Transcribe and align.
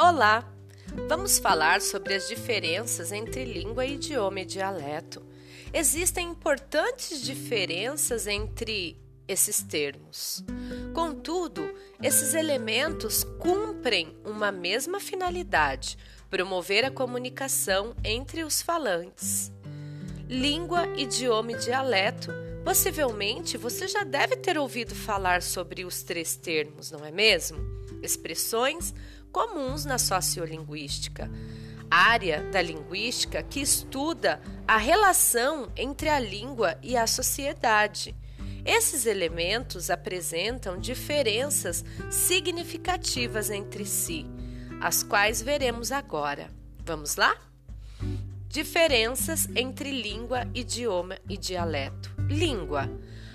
Olá! 0.00 0.48
Vamos 1.08 1.40
falar 1.40 1.80
sobre 1.80 2.14
as 2.14 2.28
diferenças 2.28 3.10
entre 3.10 3.44
língua, 3.44 3.84
idioma 3.84 4.42
e 4.42 4.44
dialeto. 4.44 5.26
Existem 5.74 6.28
importantes 6.28 7.20
diferenças 7.20 8.28
entre 8.28 8.96
esses 9.26 9.60
termos. 9.60 10.44
Contudo, 10.94 11.68
esses 12.00 12.34
elementos 12.34 13.24
cumprem 13.40 14.16
uma 14.24 14.52
mesma 14.52 15.00
finalidade: 15.00 15.98
promover 16.30 16.84
a 16.84 16.92
comunicação 16.92 17.92
entre 18.04 18.44
os 18.44 18.62
falantes. 18.62 19.50
Língua, 20.28 20.86
idioma 20.96 21.50
e 21.50 21.58
dialeto. 21.58 22.30
Possivelmente 22.64 23.56
você 23.56 23.88
já 23.88 24.04
deve 24.04 24.36
ter 24.36 24.58
ouvido 24.58 24.94
falar 24.94 25.42
sobre 25.42 25.84
os 25.84 26.04
três 26.04 26.36
termos, 26.36 26.92
não 26.92 27.04
é 27.04 27.10
mesmo? 27.10 27.58
Expressões 28.00 28.94
comuns 29.32 29.84
na 29.84 29.98
sociolinguística, 29.98 31.30
área 31.90 32.42
da 32.50 32.60
linguística 32.60 33.42
que 33.42 33.60
estuda 33.60 34.40
a 34.66 34.76
relação 34.76 35.70
entre 35.76 36.08
a 36.08 36.20
língua 36.20 36.78
e 36.82 36.96
a 36.96 37.06
sociedade. 37.06 38.14
Esses 38.64 39.06
elementos 39.06 39.88
apresentam 39.88 40.78
diferenças 40.78 41.84
significativas 42.10 43.50
entre 43.50 43.86
si, 43.86 44.26
as 44.80 45.02
quais 45.02 45.40
veremos 45.40 45.90
agora. 45.90 46.50
Vamos 46.84 47.16
lá? 47.16 47.34
Diferenças 48.48 49.48
entre 49.54 49.90
língua, 49.90 50.46
idioma 50.54 51.18
e 51.28 51.36
dialeto. 51.36 52.14
Língua. 52.28 52.90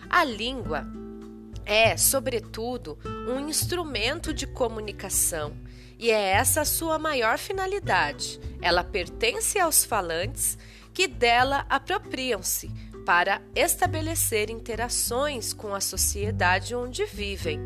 A 0.09 0.23
língua 0.23 0.85
é, 1.65 1.95
sobretudo, 1.95 2.97
um 3.27 3.47
instrumento 3.47 4.33
de 4.33 4.45
comunicação 4.45 5.53
e 6.03 6.11
é 6.11 6.31
essa 6.31 6.59
a 6.59 6.65
sua 6.65 6.99
maior 6.99 7.37
finalidade. 7.37 8.37
Ela 8.61 8.83
pertence 8.83 9.57
aos 9.57 9.85
falantes 9.85 10.57
que 10.93 11.07
dela 11.07 11.65
apropriam-se 11.69 12.69
para 13.05 13.41
estabelecer 13.55 14.49
interações 14.49 15.53
com 15.53 15.73
a 15.73 15.79
sociedade 15.79 16.75
onde 16.75 17.05
vivem. 17.05 17.57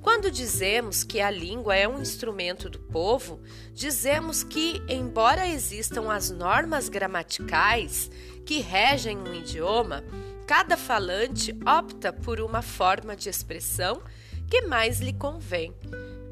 Quando 0.00 0.30
dizemos 0.30 1.02
que 1.02 1.20
a 1.20 1.32
língua 1.32 1.74
é 1.74 1.88
um 1.88 2.00
instrumento 2.00 2.70
do 2.70 2.78
povo, 2.78 3.40
dizemos 3.74 4.44
que, 4.44 4.80
embora 4.88 5.48
existam 5.48 6.12
as 6.12 6.30
normas 6.30 6.88
gramaticais 6.88 8.08
que 8.46 8.60
regem 8.60 9.18
um 9.18 9.34
idioma, 9.34 10.04
cada 10.46 10.76
falante 10.76 11.52
opta 11.66 12.12
por 12.12 12.40
uma 12.40 12.62
forma 12.62 13.16
de 13.16 13.28
expressão 13.28 14.00
que 14.48 14.62
mais 14.62 15.00
lhe 15.00 15.12
convém, 15.12 15.74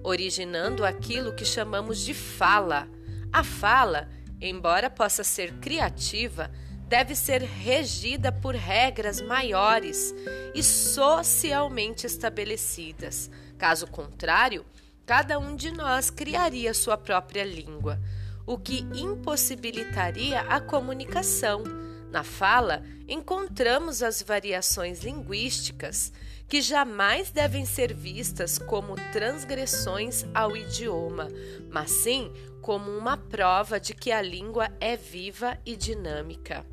originando 0.03 0.85
aquilo 0.85 1.35
que 1.35 1.45
chamamos 1.45 2.01
de 2.01 2.15
fala. 2.15 2.89
A 3.33 3.45
fala, 3.45 4.09
embora 4.41 4.89
possa 4.89 5.23
ser 5.23 5.55
criativa, 5.55 6.51
deve 6.89 7.15
ser 7.15 7.43
regida 7.43 8.33
por 8.33 8.55
regras 8.55 9.21
maiores 9.21 10.15
e 10.55 10.63
socialmente 10.63 12.07
estabelecidas. 12.07 13.31
Caso 13.59 13.87
contrário, 13.87 14.65
cada 15.05 15.39
um 15.39 15.55
de 15.55 15.71
nós 15.71 16.11
criaria 16.11 16.73
sua 16.73 16.97
própria 16.97 17.45
língua, 17.45 18.01
o 18.47 18.57
que 18.57 18.87
impossibilitaria 18.95 20.41
a 20.43 20.61
comunicação 20.61 21.63
na 22.11 22.25
fala, 22.25 22.83
encontramos 23.07 24.03
as 24.03 24.23
variações 24.23 25.03
linguísticas 25.03 26.13
que 26.49 26.63
jamais 26.63 27.31
devem 27.31 27.67
ser 27.67 27.93
vistas 27.93 28.59
como 28.59 28.95
transgressões 29.13 30.25
ao 30.35 30.57
idioma, 30.57 31.29
mas 31.71 31.91
sim 31.91 32.33
como 32.63 32.91
uma 32.91 33.17
prova 33.17 33.79
de 33.79 33.95
que 33.95 34.11
a 34.11 34.23
língua 34.23 34.71
é 34.81 34.97
viva 34.97 35.59
e 35.65 35.77
dinâmica. 35.77 36.65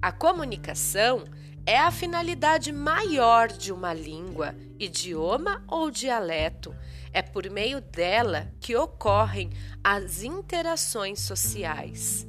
A 0.00 0.10
comunicação 0.10 1.24
é 1.66 1.78
a 1.78 1.90
finalidade 1.90 2.72
maior 2.72 3.48
de 3.48 3.72
uma 3.72 3.92
língua, 3.92 4.54
idioma 4.78 5.62
ou 5.68 5.90
dialeto. 5.90 6.74
É 7.12 7.20
por 7.20 7.50
meio 7.50 7.80
dela 7.80 8.52
que 8.60 8.76
ocorrem 8.76 9.50
as 9.82 10.22
interações 10.22 11.20
sociais. 11.20 12.26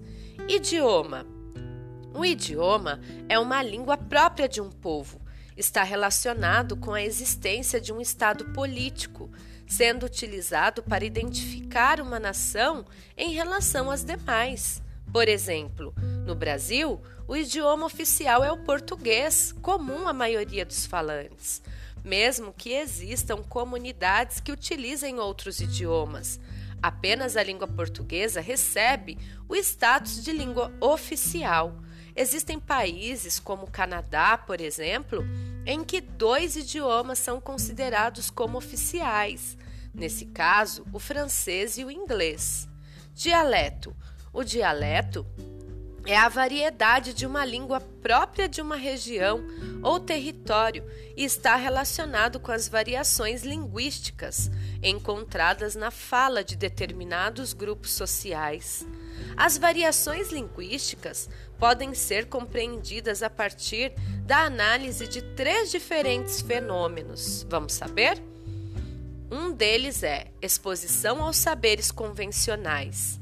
Idioma 0.47 1.36
o 2.13 2.25
idioma 2.25 2.99
é 3.29 3.37
uma 3.37 3.61
língua 3.61 3.97
própria 3.97 4.47
de 4.47 4.61
um 4.61 4.69
povo. 4.69 5.21
Está 5.55 5.83
relacionado 5.83 6.77
com 6.77 6.93
a 6.93 7.01
existência 7.01 7.81
de 7.81 7.91
um 7.91 7.99
Estado 7.99 8.45
político, 8.53 9.29
sendo 9.67 10.05
utilizado 10.05 10.83
para 10.83 11.05
identificar 11.05 11.99
uma 11.99 12.19
nação 12.19 12.85
em 13.17 13.31
relação 13.33 13.91
às 13.91 14.03
demais. 14.03 14.81
Por 15.11 15.27
exemplo, 15.27 15.93
no 16.25 16.35
Brasil, 16.35 17.01
o 17.27 17.35
idioma 17.35 17.85
oficial 17.85 18.43
é 18.43 18.51
o 18.51 18.63
português, 18.63 19.51
comum 19.61 20.07
à 20.07 20.13
maioria 20.13 20.65
dos 20.65 20.85
falantes, 20.85 21.61
mesmo 22.03 22.53
que 22.53 22.73
existam 22.73 23.37
comunidades 23.37 24.39
que 24.39 24.51
utilizem 24.51 25.19
outros 25.19 25.59
idiomas. 25.59 26.39
Apenas 26.81 27.35
a 27.35 27.43
língua 27.43 27.67
portuguesa 27.67 28.39
recebe 28.39 29.17
o 29.49 29.55
status 29.55 30.23
de 30.23 30.31
língua 30.31 30.71
oficial. 30.79 31.75
Existem 32.19 32.59
países, 32.59 33.39
como 33.39 33.65
o 33.65 33.71
Canadá, 33.71 34.39
por 34.39 34.59
exemplo, 34.59 35.23
em 35.67 35.83
que 35.83 36.01
dois 36.01 36.55
idiomas 36.55 37.19
são 37.19 37.39
considerados 37.39 38.31
como 38.31 38.57
oficiais. 38.57 39.55
Nesse 39.93 40.25
caso, 40.25 40.83
o 40.91 40.97
francês 40.97 41.77
e 41.77 41.85
o 41.85 41.91
inglês. 41.91 42.67
Dialeto. 43.13 43.95
O 44.33 44.43
dialeto 44.43 45.27
é 46.07 46.17
a 46.17 46.27
variedade 46.27 47.13
de 47.13 47.25
uma 47.25 47.45
língua 47.45 47.81
própria 47.81 48.49
de 48.49 48.61
uma 48.61 48.77
região 48.77 49.43
ou 49.83 49.99
território 49.99 50.83
e 51.15 51.23
está 51.23 51.55
relacionado 51.55 52.39
com 52.39 52.51
as 52.51 52.67
variações 52.67 53.43
linguísticas 53.43 54.49
encontradas 54.81 55.75
na 55.75 55.91
fala 55.91 56.43
de 56.43 56.55
determinados 56.55 57.53
grupos 57.53 57.91
sociais. 57.91 58.87
As 59.35 59.57
variações 59.57 60.31
linguísticas 60.31 61.29
podem 61.59 61.93
ser 61.93 62.27
compreendidas 62.27 63.21
a 63.21 63.29
partir 63.29 63.93
da 64.25 64.39
análise 64.39 65.07
de 65.07 65.21
três 65.21 65.71
diferentes 65.71 66.41
fenômenos. 66.41 67.45
Vamos 67.49 67.73
saber? 67.73 68.21
Um 69.29 69.51
deles 69.51 70.03
é 70.03 70.27
exposição 70.41 71.21
aos 71.21 71.37
saberes 71.37 71.91
convencionais. 71.91 73.19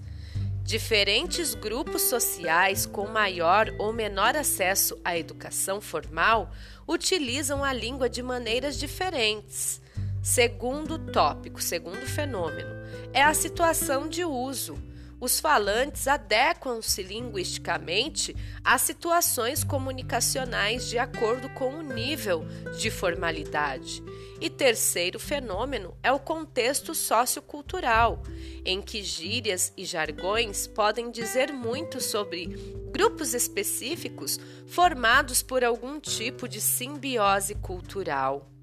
Diferentes 0.63 1.53
grupos 1.53 2.03
sociais 2.03 2.85
com 2.85 3.07
maior 3.07 3.71
ou 3.77 3.93
menor 3.93 4.35
acesso 4.35 4.97
à 5.03 5.17
educação 5.17 5.79
formal 5.79 6.51
utilizam 6.87 7.63
a 7.63 7.71
língua 7.71 8.09
de 8.09 8.23
maneiras 8.23 8.77
diferentes. 8.77 9.79
Segundo 10.23 10.97
tópico, 10.97 11.61
segundo 11.61 12.03
fenômeno, 12.07 12.71
é 13.13 13.21
a 13.21 13.33
situação 13.33 14.09
de 14.09 14.25
uso. 14.25 14.75
Os 15.25 15.39
falantes 15.39 16.07
adequam-se 16.07 17.01
linguisticamente 17.01 18.35
às 18.63 18.81
situações 18.81 19.63
comunicacionais 19.63 20.87
de 20.87 20.99
acordo 20.99 21.49
com 21.49 21.73
o 21.73 21.81
nível 21.81 22.45
de 22.77 22.91
formalidade. 22.91 24.03
E 24.39 24.51
terceiro 24.51 25.19
fenômeno 25.19 25.97
é 26.03 26.11
o 26.11 26.19
contexto 26.19 26.93
sociocultural, 26.93 28.21
em 28.63 28.83
que 28.83 29.01
gírias 29.01 29.73
e 29.75 29.83
jargões 29.83 30.67
podem 30.67 31.09
dizer 31.09 31.51
muito 31.51 31.99
sobre 31.99 32.45
grupos 32.91 33.33
específicos 33.33 34.39
formados 34.67 35.41
por 35.41 35.63
algum 35.63 35.99
tipo 35.99 36.47
de 36.47 36.61
simbiose 36.61 37.55
cultural. 37.55 38.54